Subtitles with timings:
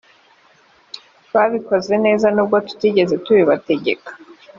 [1.33, 4.09] babikoze neza nubwo tutigeze tubibategeka